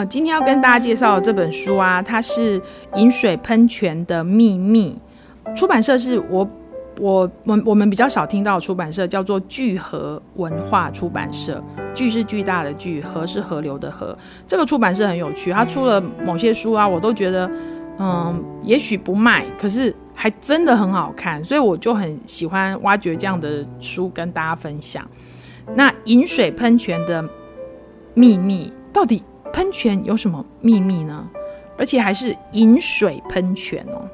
[0.00, 2.58] 呃，今天要跟大家介绍的这本书啊，它是
[2.96, 4.98] 《饮水喷泉的秘密》，
[5.54, 6.48] 出版社是我
[6.98, 11.62] 我我我们比较少听到的出版社，叫做巨河文化出版社。
[11.94, 14.16] 巨是巨大的巨，河是河流的河。
[14.46, 17.50] 这个出版社很有趣，它出了某些书啊，我都觉得，
[17.98, 25.06] 嗯，也许不卖，可是还真的很好看，所以我就很喜欢挖掘这样的书跟大家分享。
[25.74, 27.22] 那饮水喷泉的
[28.14, 29.22] 秘密到底？
[29.52, 31.28] 喷泉有什么秘密呢？
[31.78, 34.06] 而且还是饮水喷泉哦！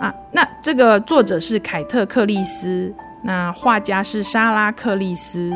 [0.00, 5.52] 啊，那这个作者是凯特·克利斯，那画家是莎拉·克利斯，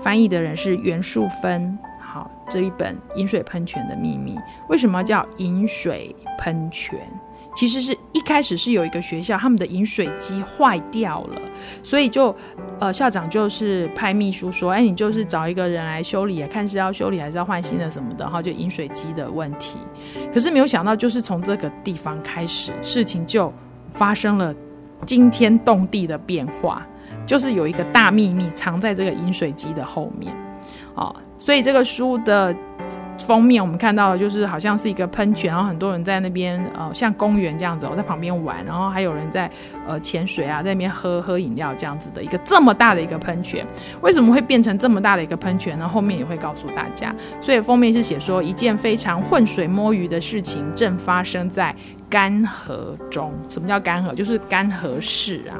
[0.00, 1.78] 翻译的人是袁树芬。
[1.98, 4.36] 好，这一本《饮水喷泉的秘密》
[4.68, 6.98] 为什么叫饮水喷泉？
[7.54, 11.40] 其实是一开始是有一个学校，他们的饮水机坏掉了，
[11.82, 12.34] 所以就
[12.80, 19.76] 呃校长就是派秘书说，哎，你就是找一个人来修理，看是要修理还是要换新的什么的，然后就饮水机的问题。
[20.32, 23.52] 可是没有想到，就是从这个地方开始，事情就
[23.94, 24.54] 发生了
[25.04, 26.86] 惊天动地的变化，
[27.26, 30.34] 就是有一个大秘密藏在这个饮水机的后面，
[30.94, 32.54] 哦，所以这个书的。
[33.18, 39.50] 封面我们看到的就是好像是一个喷泉，然后很多人在那边呃像公园这样子，我在旁边玩，然后还有人在
[39.86, 43.66] 呃潜水啊，在那边喝喝饮料这样子的一个这么大的一个喷泉，
[44.00, 45.88] 为什么会变成这么大的一个喷泉呢？
[45.88, 47.14] 后面也会告诉大家。
[47.40, 51.74] 所以封面是写说一件非常浑水摸鱼的事情正发生在
[52.10, 53.32] 干河中。
[53.48, 54.14] 什么叫干河？
[54.14, 55.54] 就是干河市啊。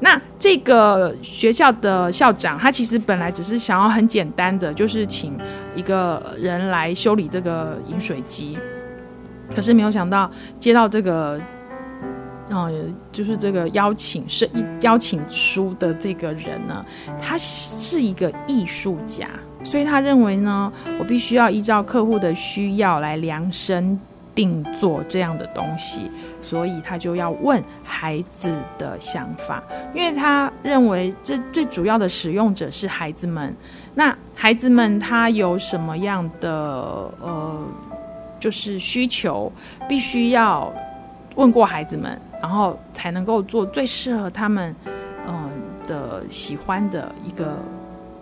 [0.00, 5.36] 那这个学校的校长，他其实本来只是想要很简单的，就是请
[5.74, 8.56] 一个人来修理这个饮水机，
[9.54, 11.40] 可是没有想到接到这个，
[12.50, 12.70] 呃，
[13.10, 14.48] 就是这个邀请是
[14.82, 16.84] 邀请书的这个人呢，
[17.20, 19.28] 他是一个艺术家，
[19.64, 23.98] 所以他认为呢，我必须要依照客户的需要来量身。
[24.34, 26.08] 定做这样的东西，
[26.40, 29.62] 所以他就要问孩子的想法，
[29.94, 33.54] 因为他认为这最主要的使用者是孩子们。
[33.94, 36.50] 那孩子们他有什么样的
[37.20, 37.66] 呃，
[38.38, 39.52] 就是需求，
[39.88, 40.72] 必须要
[41.34, 44.74] 问过孩子们，然后才能够做最适合他们
[45.26, 45.50] 嗯、
[45.86, 47.58] 的喜欢的一个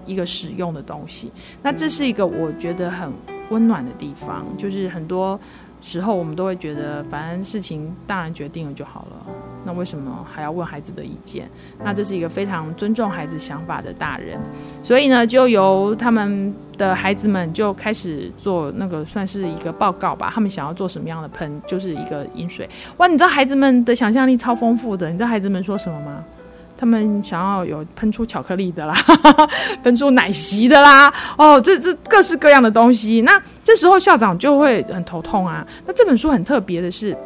[0.06, 1.30] 一个使用的东西。
[1.62, 3.12] 那这是一个我觉得很
[3.50, 5.38] 温暖的地方，就是很多。
[5.80, 9.16] 时候我们都会觉得，反正事情大人决定了就好了，
[9.64, 11.48] 那为什么还要问孩子的意见？
[11.84, 14.40] 那这是一个非常尊重孩子想法的大人，
[14.82, 20.30] 所以呢，就由他们的孩子们就开始做那个算是一个报告吧。
[20.34, 22.68] 他们想要做什么样的喷，就是一个饮水。
[22.96, 26.24] 哇，你知道孩子们的想象力超丰富的，你知道孩子们说什么吗？
[26.78, 28.94] 他们想要有喷出巧克力的啦，
[29.82, 33.22] 喷出奶昔的啦，哦，这这各式各样的东西。
[33.22, 35.66] 那这时候校长就会很头痛啊。
[35.86, 37.16] 那这本书很特别的是，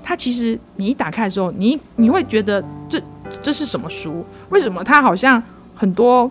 [0.00, 3.02] 它其实你一打开的时候，你你会觉得这
[3.42, 4.24] 这是什么书？
[4.50, 5.42] 为什么它好像
[5.74, 6.30] 很多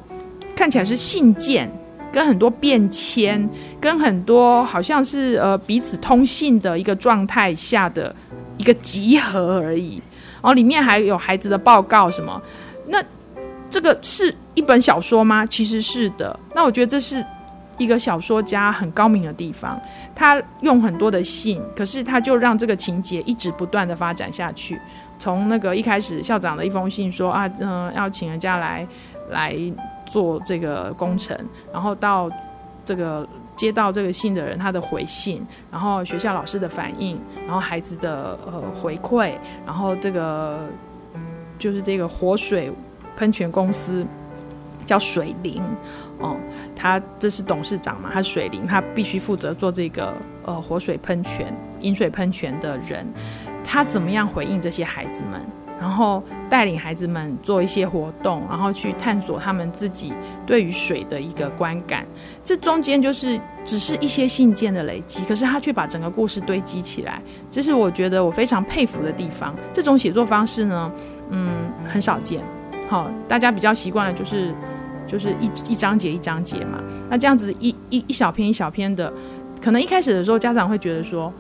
[0.56, 1.70] 看起来是信件，
[2.14, 3.50] 跟很多便签，
[3.82, 8.16] 跟很多好像是呃彼此通信的一个状态下的
[8.58, 10.02] 一个集合而已。
[10.42, 12.42] 然后里面还有孩子的报告什么。
[12.90, 13.04] 那
[13.70, 15.46] 这个是一本小说吗？
[15.46, 16.38] 其实是的。
[16.56, 17.24] 那我觉得这是
[17.78, 19.80] 一个小说家很高明的地方，
[20.16, 24.82] 他用很多的信，可是他就让这个情节一直不断的发展下去。
[25.20, 28.88] 从那个一开始校长的一封信说啊，嗯、要请人家来
[29.30, 29.56] 来
[30.08, 31.38] 做这个工程，
[31.72, 32.30] 然后到
[32.84, 39.36] 这个接到这个信的人他的回信，然后学校老师的反应，然后孩子的呃回馈，
[39.66, 40.68] 然后这个。
[41.60, 42.72] 就是这个活水
[43.16, 44.04] 喷泉公司
[44.86, 45.62] 叫水灵
[46.18, 46.36] 哦，
[46.76, 50.16] 他这是董事长嘛，他水灵，他必须负责做这个
[50.46, 53.06] 呃活水喷泉、饮水喷泉的人，
[53.64, 55.46] 他怎么样回应这些孩子们？
[55.80, 60.14] 然后带领孩子们做一些活动，然后去探索他们自己
[60.46, 62.06] 对于水的一个观感。
[62.44, 67.22] 这中间就是只是一些信件的累积，可是他却把整个故事堆积起来。
[67.50, 69.56] 这是我觉得我非常佩服的地方。
[69.74, 70.92] 这种写作方式呢，
[71.30, 72.42] 嗯，很少见。
[72.90, 74.54] 好，大家比较习惯的就是
[75.06, 76.80] 就是一一章节一章节嘛。
[77.10, 79.14] 那这样子一一一小篇一小篇的，
[79.62, 81.32] 可能一开始的时候家长会觉得说，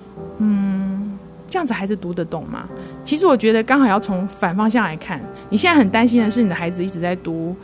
[1.49, 2.63] 这样子孩子读得懂吗？
[3.03, 5.19] 其实我觉得刚好要从反方向来看，
[5.49, 7.55] 你现在很担心的是你的孩子一直在读，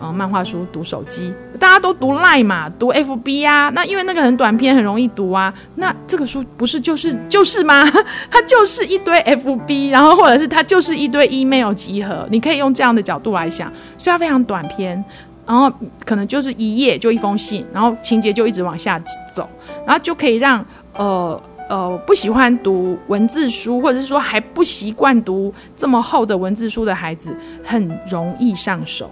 [0.00, 5.52] 呃，漫画书、读手机，大家都读 Line 嘛，读 FB 啊，那因为那个很短篇，很容易读啊。
[5.76, 7.84] 那这个书不是就是就是吗？
[8.30, 15.02] 它就是一堆 FB，然后或者是它就是一堆 email 集合，你可以用这样的角度来想，虽然非常短篇，
[15.46, 15.70] 然后
[16.04, 19.00] 可能就是一页就一封信，然后情节就一直往下
[19.32, 19.48] 走，
[19.86, 20.64] 然后就可以让
[20.94, 21.40] 呃
[21.72, 27.34] 呃不喜欢读文字书，或者是说还不习惯读这么厚的文字书的孩子，
[27.64, 29.10] 很容易上手。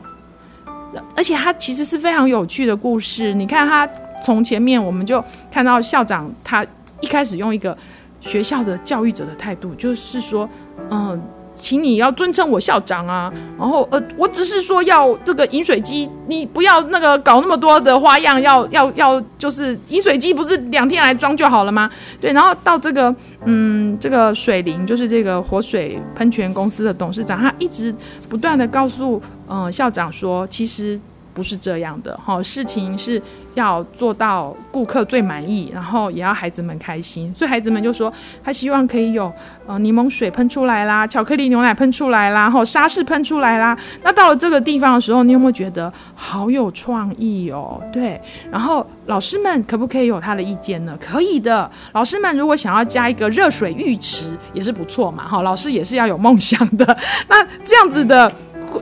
[1.16, 3.32] 而且他其实是非常有趣的故事。
[3.32, 3.88] 你看他
[4.22, 6.66] 从前面我们就看到校长，他
[7.00, 7.74] 一开始用一个
[8.20, 10.46] 学校的教育者的态度，就是说，
[10.90, 11.18] 嗯。
[11.60, 21.88] 请你要尊称我校长啊，然后呃，我只是说要这个饮水机，你不要那个搞那么多的花样，要要要，就是饮水机不是两天来装就好了吗？
[22.20, 23.14] 对，然后到这个
[23.44, 27.94] 嗯，这个水灵就是这个活水喷泉公司的董事长，他一直
[28.28, 30.98] 不断的告诉嗯、校长说，其实。
[31.40, 33.20] 不是这样的，好，事情是
[33.54, 38.12] 要做到顾客最满意，然后也要孩子们开心，所以孩子们就说
[38.44, 39.32] 他希望可以有
[39.66, 43.75] 呃柠檬水喷出来啦，巧克力牛奶喷出来啦，然后沙士喷出来啦。
[44.02, 47.82] 那到了这个地方的时候，你有没有觉得好有创意哦？
[47.90, 48.20] 对，
[48.50, 50.94] 然后老师们可不可以有他的意见呢？
[51.00, 56.84] 可以的，老师们如果想要加一个热水浴池也是不错嘛，哈，老师也是要有梦想的。
[57.31, 58.31] 那这样子的。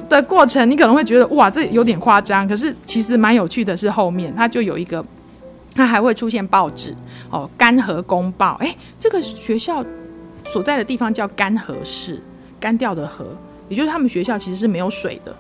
[0.08, 2.46] 的过程，你可能会觉得哇，这有点夸张。
[2.46, 5.04] 可是其实蛮有趣的是后面，它就有一个，
[5.74, 6.94] 它还会出现报纸
[7.30, 8.56] 哦，干河公报。
[8.60, 9.84] 哎，这个学校
[10.44, 12.22] 所在的地方叫干河市，
[12.58, 13.26] 干掉的河，
[13.68, 15.34] 也就是他们学校其实是没有水的，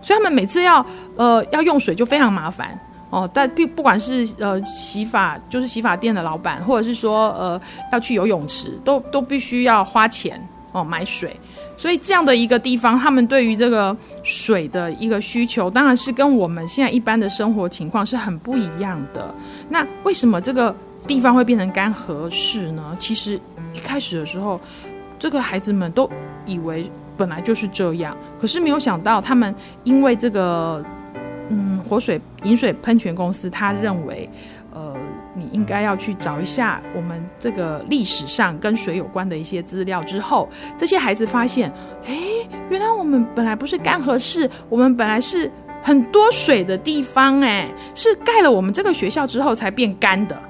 [0.00, 0.84] 所以他们每次要
[1.16, 2.78] 呃要用水就非常麻烦
[3.10, 3.28] 哦。
[3.32, 7.60] 但不不管是呃洗发，就是洗发店的老板，或者是说呃
[7.92, 10.40] 要去游泳池，都都必须要花钱
[10.72, 11.36] 哦买水。
[11.76, 19.34] 所以这样的一个地方，他们对于这个水的一个需求，当然是跟我们现在一般的生活情况是很不一样的。
[19.68, 20.74] 那为什么这个
[21.06, 22.96] 地方会变成干河市呢？
[23.00, 23.40] 其实
[23.72, 24.60] 一开始的时候，
[25.18, 26.08] 这个孩子们都
[26.46, 30.84] 以为本来就是这样，可是没有想到，他们因为这个
[31.48, 34.28] 嗯活水饮水喷泉公司，他认为。
[34.76, 34.92] 呃，
[35.34, 40.02] 你应该要去找一下我们这个历史上跟水有关的一些资料。
[40.04, 41.72] 之后，这些孩子发现，
[42.06, 42.16] 哎，
[42.70, 45.50] 原来我们本来不是干河市，我们本来是
[45.82, 50.40] 很多水的地方，哎，是盖了我们这个学校之后才变干的。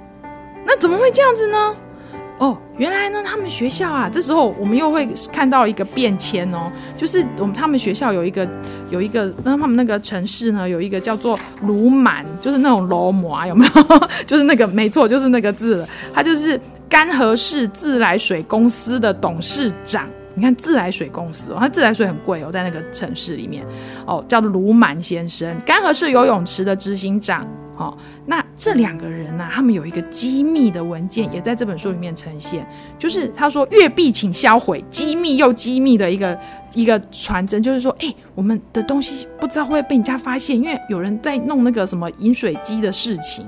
[0.65, 1.77] 那怎么会这样子呢？
[2.39, 8.47] 哦，原来呢，他们学校啊，这时候我们又会看到一个变迁哦，就是我们他们学校有一个
[8.91, 13.73] 有一个，那他们那个城市呢，有一个叫做卢满，就是那种罗摩有没有？
[14.27, 20.09] 就是那个没错，就是那个字了，他就是干河市自来水公司的董事长。
[20.37, 23.65] 你看自来水公司哦，他自来水很贵哦，在那个城市里面
[24.05, 27.47] 哦，叫卢满先生，干河市游泳池的执行长。
[27.77, 32.65] 哦，那这两个人呢、他们有一个机密的文件，也在这本书里面呈现。
[32.99, 36.39] 就是他说：“月币请销毁，机密又机密的一个
[36.75, 43.47] 一个传真。”就是说，哎、我们的东西不知道会被人家发现，因为有人在弄那个什么饮水机的事情。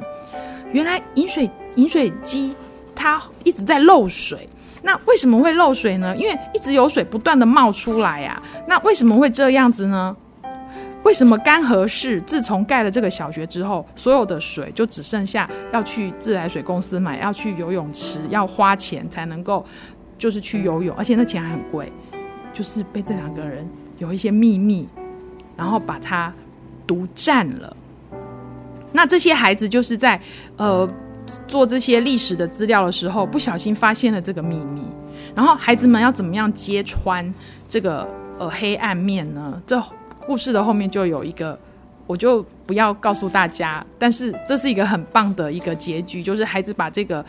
[0.72, 2.52] 原来饮水饮水机
[2.94, 4.48] 它一直在漏水，
[4.82, 6.16] 那为什么会漏水呢？
[6.16, 8.66] 因为一直有水不断的冒出来呀、啊。
[8.66, 10.16] 那为什么会这样子呢？
[11.06, 19.64] 为什么干河市自从盖了这个小学之后，所有的水就只剩下要去自来水公司买，要去游泳池要花钱才能够，
[20.18, 21.92] 就是去游泳，而且那钱还很贵，
[22.52, 23.64] 就是被这两个人
[23.98, 24.88] 有一些秘密，
[25.56, 26.34] 然后把它
[26.88, 27.76] 独占了。
[28.90, 30.20] 那这些孩子就是在
[30.56, 30.88] 呃
[31.46, 34.82] 做这些历史的资料的时候，不小心发现了这个秘密，
[35.36, 37.32] 然后孩子们要怎么样揭穿
[37.68, 38.08] 这个
[38.40, 39.62] 呃黑暗面呢？
[39.64, 39.80] 这
[40.26, 41.58] 故事的后面就有一个，
[42.06, 47.24] 我就不要告诉大家，但是这是一个很棒的一个结局，就是孩子把这个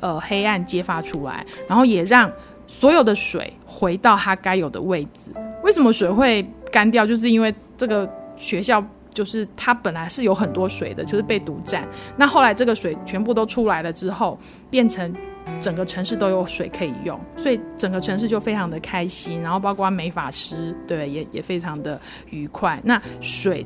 [0.00, 2.30] 呃黑暗揭发出来，然后也让
[2.66, 5.30] 所有的水回到它该有的位置。
[5.62, 7.06] 为什么水会干掉？
[7.06, 8.84] 就是因为这个学校
[9.14, 11.88] 就是它本来是有很多水的，就是被独占。
[12.18, 15.14] 那后来这个水全部都出来了之后，变成。
[15.60, 22.80] 整个城市都有水可以用，所以整个城市就非常的开心，然后包括美法师，对，也也非常的愉快。
[22.82, 23.64] 那水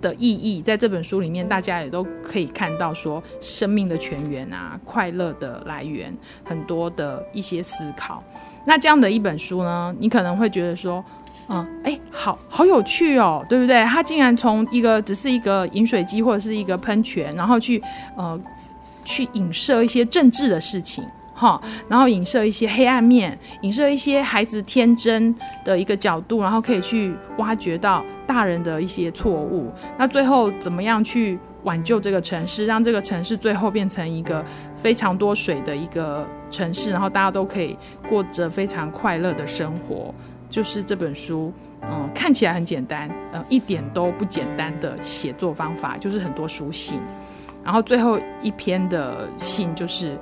[0.00, 8.24] 的意义在这本书里面，大家也都可以看到，说生命的泉源啊，快乐的来源，很多的一些思考。
[8.64, 11.04] 那这样的一本书呢，你可能会觉得说，
[11.48, 13.82] 嗯，哎，好好有趣哦，对不对？
[13.84, 17.82] 他竟然从一个只是一个饮水机或者是一个喷泉，然后去
[18.16, 18.38] 呃
[19.04, 21.04] 去影射一些政治的事情。
[21.34, 25.32] 哈，然后影射一些黑暗面，影射一些孩子天真
[25.64, 29.70] 的一个角度，然后可以去挖掘到大人的一些错误。
[29.96, 34.44] 那最后怎么样去挽救这个城市，让这个城市最后变成一个
[34.76, 37.76] 非常多水的一个城市，然后大家都可以
[38.08, 40.12] 过着非常快乐的生活。
[40.48, 41.52] 就是这本书，
[41.82, 47.00] 嗯，看起来很简单，嗯，一点都不简单的写作方法，就是很多书信。
[47.64, 50.18] 然后最后一篇的信就是。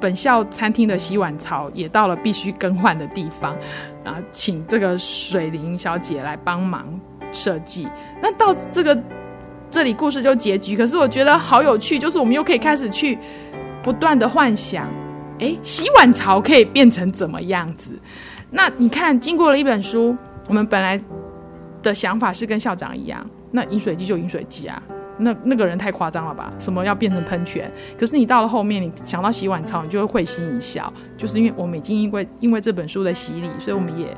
[0.00, 3.56] 本校餐厅的洗碗槽也到了必须更换的地方，
[4.04, 7.00] 啊，请这个水灵小姐来帮忙
[7.32, 7.88] 设计。
[8.20, 9.02] 那到这个
[9.70, 13.18] 这里故事就结局，可是我觉得好有趣，就是我们又可以开始去
[13.82, 14.90] 不断的幻想，
[15.38, 17.98] 诶，洗碗槽可以变成怎么样子？
[18.56, 20.98] 那你看，经过了一本书，我们本来
[21.82, 24.80] 的想法是跟校长一样，那饮水机就饮水机啊。
[25.18, 26.52] 那那个人太夸张了吧？
[26.56, 27.68] 什么要变成喷泉？
[27.98, 34.16] 可是你到了后面，你想到洗碗槽，你就会会心一笑，就是因为我们已经因为因为这本书的洗礼，所以我们也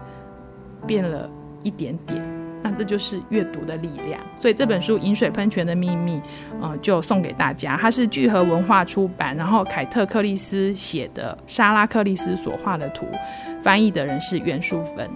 [0.87, 1.28] 变了
[1.62, 2.36] 一点点。
[2.68, 4.20] 那这就是阅读的力量。
[4.37, 6.16] 所以这本书《饮水喷泉的秘密》
[6.61, 7.76] 呃，就送给大家。
[7.80, 13.06] 它是聚合文化出版，然后凯特克里斯写的，莎拉克里斯所画的图，
[13.62, 15.08] 翻译的人是袁淑芬。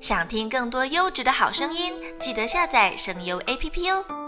[0.00, 4.23] 想听更多优质的好声音，记得下载声优 APP 哦。